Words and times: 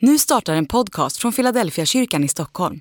Nu 0.00 0.18
startar 0.18 0.54
en 0.54 0.66
podcast 0.66 1.16
från 1.16 1.32
Philadelphia 1.32 1.86
kyrkan 1.86 2.24
i 2.24 2.28
Stockholm. 2.28 2.80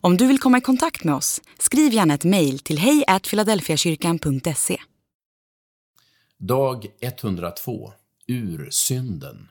Om 0.00 0.16
du 0.16 0.26
vill 0.26 0.38
komma 0.38 0.58
i 0.58 0.60
kontakt 0.60 1.04
med 1.04 1.14
oss, 1.14 1.40
skriv 1.58 1.92
gärna 1.92 2.14
ett 2.14 2.24
mejl 2.24 2.58
till 2.58 2.78
hejfiladelfiakyrkan.se. 2.78 4.76
Dag 6.38 6.86
102 7.00 7.92
Ur 8.26 8.68
synden 8.70 9.48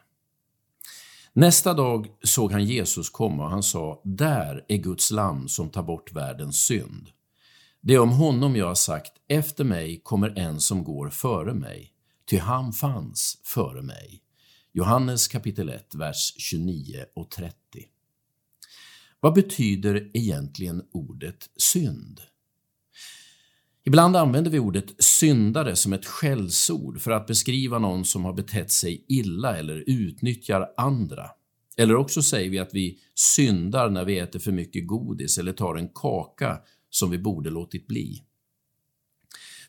Nästa 1.33 1.73
dag 1.73 2.07
såg 2.23 2.51
han 2.51 2.65
Jesus 2.65 3.09
komma 3.09 3.43
och 3.43 3.49
han 3.49 3.63
sa, 3.63 4.01
där 4.03 4.65
är 4.67 4.77
Guds 4.77 5.11
lamm 5.11 5.47
som 5.47 5.69
tar 5.69 5.83
bort 5.83 6.13
världens 6.13 6.65
synd. 6.65 7.09
Det 7.81 7.93
är 7.93 7.99
om 7.99 8.09
honom 8.09 8.55
jag 8.55 8.67
har 8.67 8.75
sagt, 8.75 9.11
efter 9.27 9.63
mig 9.63 10.01
kommer 10.03 10.39
en 10.39 10.61
som 10.61 10.83
går 10.83 11.09
före 11.09 11.53
mig, 11.53 11.93
ty 12.29 12.37
han 12.37 12.73
fanns 12.73 13.37
före 13.43 13.81
mig. 13.81 14.23
Johannes 14.75 15.27
kapitel 15.27 15.69
1, 15.69 15.95
vers 15.95 16.33
29 16.37 17.05
och 17.15 17.31
30. 17.31 17.55
Vad 19.19 19.33
betyder 19.33 20.11
egentligen 20.13 20.83
ordet 20.91 21.49
synd? 21.57 22.21
Ibland 23.83 24.15
använder 24.15 24.51
vi 24.51 24.59
ordet 24.59 25.03
syndare 25.03 25.75
som 25.75 25.93
ett 25.93 26.05
skällsord 26.05 27.01
för 27.01 27.11
att 27.11 27.27
beskriva 27.27 27.79
någon 27.79 28.05
som 28.05 28.25
har 28.25 28.33
betett 28.33 28.71
sig 28.71 29.05
illa 29.07 29.57
eller 29.57 29.83
utnyttjar 29.87 30.73
andra. 30.77 31.29
Eller 31.77 31.95
också 31.95 32.21
säger 32.21 32.49
vi 32.49 32.59
att 32.59 32.73
vi 32.73 32.99
syndar 33.15 33.89
när 33.89 34.05
vi 34.05 34.19
äter 34.19 34.39
för 34.39 34.51
mycket 34.51 34.87
godis 34.87 35.37
eller 35.37 35.53
tar 35.53 35.75
en 35.75 35.89
kaka 35.89 36.59
som 36.89 37.09
vi 37.09 37.17
borde 37.17 37.49
låtit 37.49 37.87
bli. 37.87 38.23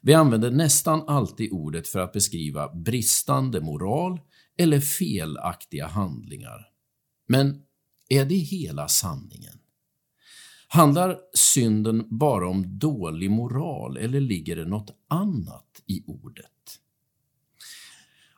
Vi 0.00 0.14
använder 0.14 0.50
nästan 0.50 1.08
alltid 1.08 1.52
ordet 1.52 1.88
för 1.88 1.98
att 1.98 2.12
beskriva 2.12 2.74
bristande 2.74 3.60
moral 3.60 4.20
eller 4.58 4.80
felaktiga 4.80 5.86
handlingar. 5.86 6.68
Men 7.28 7.62
är 8.08 8.24
det 8.24 8.34
hela 8.34 8.88
sanningen? 8.88 9.58
Handlar 10.68 11.18
synden 11.34 12.06
bara 12.10 12.48
om 12.48 12.78
dålig 12.78 13.30
moral 13.30 13.96
eller 13.96 14.20
ligger 14.20 14.56
det 14.56 14.64
något 14.64 14.90
annat 15.08 15.82
i 15.86 16.02
ordet? 16.06 16.50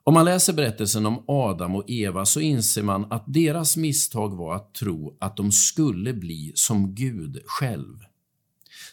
Om 0.05 0.15
man 0.15 0.25
läser 0.25 0.53
berättelsen 0.53 1.07
om 1.07 1.25
Adam 1.29 1.77
och 1.77 1.91
Eva 1.91 2.27
så 2.27 2.41
inser 2.41 2.83
man 2.83 3.13
att 3.13 3.25
deras 3.27 3.77
misstag 3.77 4.37
var 4.37 4.55
att 4.55 4.75
tro 4.75 5.17
att 5.21 5.37
de 5.37 5.53
skulle 5.53 6.13
bli 6.13 6.53
som 6.55 6.95
Gud 6.95 7.43
själv. 7.47 7.99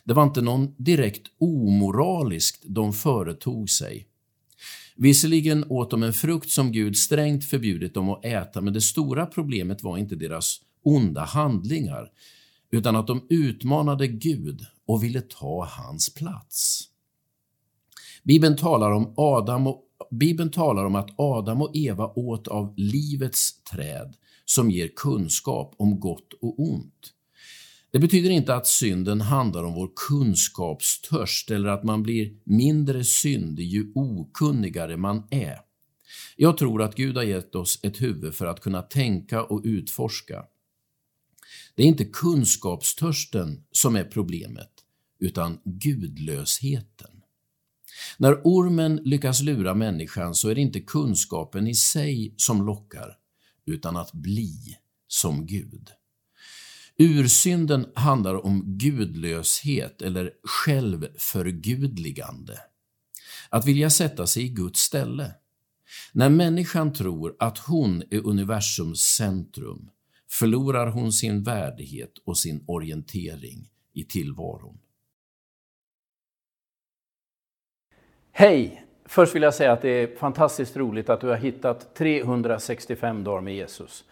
Det 0.04 0.14
var 0.14 0.24
inte 0.24 0.42
någon 0.42 0.76
direkt 0.78 1.28
omoraliskt 1.38 2.64
de 2.68 2.94
företog 2.94 3.70
sig. 3.70 4.08
Visserligen 4.96 5.66
åt 5.70 5.92
de 5.92 6.04
en 6.04 6.14
frukt 6.14 6.50
som 6.50 6.72
Gud 6.72 6.98
strängt 6.98 7.46
förbjudit 7.46 7.94
dem 7.94 8.10
att 8.10 8.26
äta, 8.26 8.62
men 8.62 8.74
det 8.74 8.82
stora 8.82 9.26
problemet 9.26 9.84
var 9.84 9.98
inte 9.98 10.16
deras 10.16 10.62
onda 10.84 11.22
handlingar, 11.22 12.12
utan 12.72 12.96
att 12.96 13.08
de 13.08 13.28
utmanade 13.30 14.08
Gud 14.08 14.62
och 14.86 15.04
ville 15.04 15.22
ta 15.22 15.66
hans 15.66 16.14
plats. 16.14 16.90
Bibeln 18.24 18.58
talar 18.58 18.92
om, 18.92 19.14
Adam 19.18 19.68
och, 19.68 19.84
Bibeln 20.12 20.52
talar 20.52 20.86
om 20.86 20.96
att 20.96 21.10
Adam 21.18 21.62
och 21.62 21.76
Eva 21.76 22.08
åt 22.16 22.48
av 22.48 22.74
livets 22.78 23.64
träd 23.64 24.16
som 24.46 24.72
ger 24.72 24.90
kunskap 24.96 25.76
om 25.78 26.00
gott 26.00 26.34
och 26.42 26.60
ont. 26.60 27.14
Det 27.94 28.00
betyder 28.00 28.30
inte 28.30 28.56
att 28.56 28.68
synden 28.68 29.22
handlar 29.22 29.64
om 29.64 29.74
vår 29.74 29.90
kunskapstörst 30.10 31.52
eller 31.52 31.70
att 31.70 31.84
man 31.84 32.04
blir 32.04 32.34
mindre 32.44 33.04
syndig 33.04 33.68
ju 33.68 33.92
okunnigare 33.96 34.98
man 34.98 35.28
är. 35.32 35.60
Jag 36.36 36.58
tror 36.58 36.82
att 36.82 36.96
Gud 36.96 37.16
har 37.16 37.24
gett 37.24 37.56
oss 37.56 37.80
ett 37.84 38.02
huvud 38.02 38.36
för 38.36 38.46
att 38.46 38.60
kunna 38.60 38.82
tänka 38.82 39.44
och 39.44 39.62
utforska. 39.64 40.44
Det 41.76 41.84
är 41.84 41.88
inte 41.88 42.06
kunskapstörsten 42.06 43.64
som 43.72 43.96
är 43.96 44.04
problemet, 44.04 44.72
utan 45.20 45.60
gudlösheten. 45.64 47.22
När 48.18 48.42
ormen 48.44 48.96
lyckas 48.96 49.42
lura 49.42 49.74
människan 49.74 50.36
så 50.36 50.50
är 50.50 50.56
det 50.56 50.62
inte 50.62 50.80
kunskapen 50.80 51.68
i 51.68 51.76
sig 51.76 52.34
som 52.38 52.66
lockar, 52.66 53.18
utan 53.66 53.98
att 53.98 54.12
bli 54.14 54.78
som 55.08 55.46
Gud. 55.46 55.90
Ursynden 56.98 57.92
handlar 57.96 58.46
om 58.46 58.64
gudlöshet 58.66 60.02
eller 60.02 60.32
självförgudligande. 60.44 62.60
Att 63.50 63.68
vilja 63.68 63.90
sätta 63.90 64.28
sig 64.28 64.44
i 64.44 64.50
Guds 64.50 64.80
ställe. 64.80 65.32
När 66.12 66.30
människan 66.30 66.94
tror 66.94 67.36
att 67.40 67.58
hon 67.58 68.04
är 68.12 68.28
universums 68.28 69.02
centrum 69.02 69.90
förlorar 70.30 70.88
hon 70.88 71.12
sin 71.12 71.44
värdighet 71.44 72.18
och 72.26 72.38
sin 72.38 72.64
orientering 72.68 73.70
i 73.94 74.04
tillvaron. 74.04 74.80
Hej! 78.32 78.80
Först 79.06 79.36
vill 79.36 79.44
jag 79.44 79.54
säga 79.54 79.72
att 79.72 79.82
det 79.82 79.90
är 79.90 80.16
fantastiskt 80.16 80.78
roligt 80.78 81.10
att 81.10 81.22
du 81.22 81.28
har 81.28 81.36
hittat 81.36 81.96
365 81.96 83.24
dagar 83.24 83.42
med 83.42 83.56
Jesus. 83.56 84.06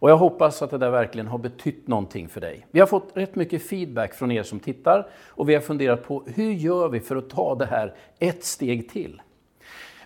Och 0.00 0.10
jag 0.10 0.16
hoppas 0.16 0.62
att 0.62 0.70
det 0.70 0.78
där 0.78 0.90
verkligen 0.90 1.26
har 1.26 1.38
betytt 1.38 1.88
någonting 1.88 2.28
för 2.28 2.40
dig. 2.40 2.66
Vi 2.70 2.80
har 2.80 2.86
fått 2.86 3.10
rätt 3.14 3.34
mycket 3.34 3.62
feedback 3.62 4.14
från 4.14 4.30
er 4.30 4.42
som 4.42 4.60
tittar 4.60 5.08
och 5.28 5.48
vi 5.48 5.54
har 5.54 5.60
funderat 5.60 6.04
på 6.04 6.24
hur 6.26 6.52
gör 6.52 6.88
vi 6.88 7.00
för 7.00 7.16
att 7.16 7.30
ta 7.30 7.54
det 7.54 7.66
här 7.66 7.94
ett 8.18 8.44
steg 8.44 8.90
till? 8.90 9.22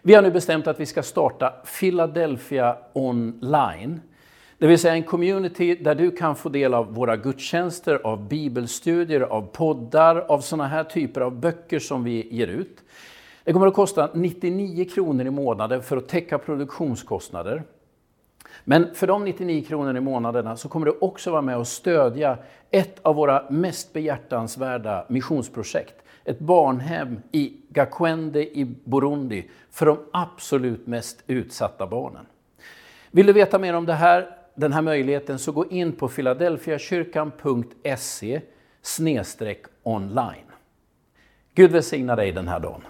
Vi 0.02 0.14
har 0.14 0.22
nu 0.22 0.30
bestämt 0.30 0.66
att 0.66 0.80
vi 0.80 0.86
ska 0.86 1.02
starta 1.02 1.52
Philadelphia 1.80 2.76
online. 2.92 4.00
Det 4.58 4.66
vill 4.66 4.78
säga 4.78 4.94
en 4.94 5.02
community 5.02 5.74
där 5.74 5.94
du 5.94 6.10
kan 6.10 6.36
få 6.36 6.48
del 6.48 6.74
av 6.74 6.94
våra 6.94 7.16
gudstjänster, 7.16 8.00
av 8.04 8.28
bibelstudier, 8.28 9.20
av 9.20 9.42
poddar, 9.52 10.16
av 10.16 10.40
sådana 10.40 10.68
här 10.68 10.84
typer 10.84 11.20
av 11.20 11.40
böcker 11.40 11.78
som 11.78 12.04
vi 12.04 12.34
ger 12.34 12.46
ut. 12.46 12.82
Det 13.44 13.52
kommer 13.52 13.66
att 13.66 13.74
kosta 13.74 14.10
99 14.14 14.84
kronor 14.84 15.26
i 15.26 15.30
månaden 15.30 15.82
för 15.82 15.96
att 15.96 16.08
täcka 16.08 16.38
produktionskostnader. 16.38 17.62
Men 18.64 18.94
för 18.94 19.06
de 19.06 19.24
99 19.24 19.64
kronor 19.64 19.96
i 19.96 20.00
månaderna 20.00 20.56
så 20.56 20.68
kommer 20.68 20.86
du 20.86 20.98
också 21.00 21.30
vara 21.30 21.42
med 21.42 21.56
och 21.56 21.68
stödja 21.68 22.38
ett 22.70 22.98
av 23.02 23.16
våra 23.16 23.50
mest 23.50 23.92
behjärtansvärda 23.92 25.06
missionsprojekt. 25.08 25.94
Ett 26.24 26.38
barnhem 26.38 27.22
i 27.32 27.56
Gakwende 27.68 28.58
i 28.58 28.64
Burundi 28.84 29.50
för 29.70 29.86
de 29.86 29.98
absolut 30.12 30.86
mest 30.86 31.22
utsatta 31.26 31.86
barnen. 31.86 32.26
Vill 33.10 33.26
du 33.26 33.32
veta 33.32 33.58
mer 33.58 33.74
om 33.74 33.86
det 33.86 33.94
här, 33.94 34.36
den 34.54 34.72
här 34.72 34.82
möjligheten 34.82 35.38
så 35.38 35.52
gå 35.52 35.66
in 35.66 35.92
på 35.92 36.08
filadelfiakyrkan.se 36.08 38.40
online. 39.82 40.46
Gud 41.54 41.70
välsigna 41.70 42.16
dig 42.16 42.32
den 42.32 42.48
här 42.48 42.60
dagen. 42.60 42.82